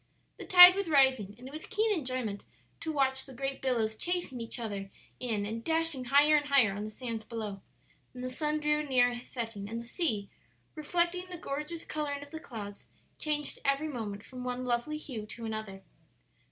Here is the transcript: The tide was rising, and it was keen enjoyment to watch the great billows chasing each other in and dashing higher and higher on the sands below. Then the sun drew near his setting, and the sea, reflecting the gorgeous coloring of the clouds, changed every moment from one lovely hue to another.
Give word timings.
The 0.39 0.47
tide 0.47 0.73
was 0.73 0.89
rising, 0.89 1.35
and 1.37 1.47
it 1.47 1.53
was 1.53 1.67
keen 1.67 1.93
enjoyment 1.95 2.45
to 2.79 2.91
watch 2.91 3.23
the 3.27 3.35
great 3.35 3.61
billows 3.61 3.95
chasing 3.95 4.41
each 4.41 4.57
other 4.59 4.89
in 5.19 5.45
and 5.45 5.63
dashing 5.63 6.05
higher 6.05 6.35
and 6.35 6.47
higher 6.47 6.75
on 6.75 6.85
the 6.85 6.89
sands 6.89 7.23
below. 7.23 7.61
Then 8.11 8.23
the 8.23 8.29
sun 8.31 8.61
drew 8.61 8.81
near 8.81 9.13
his 9.13 9.29
setting, 9.29 9.69
and 9.69 9.79
the 9.79 9.85
sea, 9.87 10.27
reflecting 10.73 11.29
the 11.29 11.37
gorgeous 11.37 11.85
coloring 11.85 12.23
of 12.23 12.31
the 12.31 12.39
clouds, 12.39 12.87
changed 13.19 13.59
every 13.63 13.89
moment 13.89 14.23
from 14.23 14.43
one 14.43 14.65
lovely 14.65 14.97
hue 14.97 15.27
to 15.27 15.45
another. 15.45 15.83